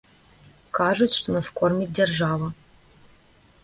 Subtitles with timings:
[0.77, 2.53] Кажуць, што нас корміць дзяржава.